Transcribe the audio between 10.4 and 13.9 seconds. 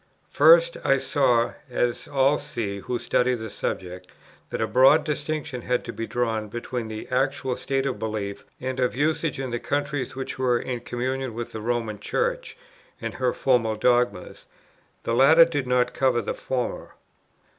in communion with the Roman Church, and her formal